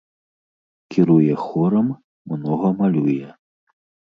Кіруе 0.95 1.35
хорам, 1.43 1.87
многа 2.33 2.73
малюе. 2.81 3.29